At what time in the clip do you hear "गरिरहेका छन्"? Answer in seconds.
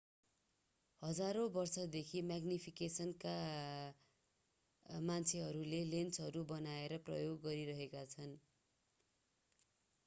7.45-8.35